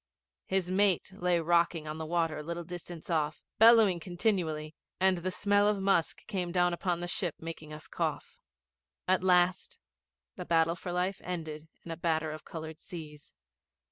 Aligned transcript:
His 0.47 0.71
mate 0.71 1.11
lay 1.13 1.39
rocking 1.39 1.87
on 1.87 1.99
the 1.99 2.07
water 2.07 2.39
a 2.39 2.41
little 2.41 2.63
distance 2.63 3.07
off, 3.11 3.43
bellowing 3.59 3.99
continually, 3.99 4.73
and 4.99 5.17
the 5.19 5.29
smell 5.29 5.67
of 5.67 5.79
musk 5.79 6.25
came 6.25 6.51
dawn 6.51 6.73
upon 6.73 7.01
the 7.01 7.07
ship 7.07 7.35
making 7.39 7.71
us 7.71 7.87
cough. 7.87 8.39
At 9.07 9.23
last 9.23 9.79
the 10.37 10.45
battle 10.45 10.73
for 10.75 10.91
life 10.91 11.21
ended 11.23 11.67
in 11.83 11.91
a 11.91 11.97
batter 11.97 12.31
of 12.31 12.43
coloured 12.45 12.79
seas. 12.79 13.35